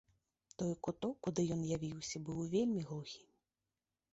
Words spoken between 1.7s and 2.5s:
явіўся, быў